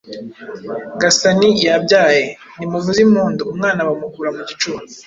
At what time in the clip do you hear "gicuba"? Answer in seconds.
4.49-4.79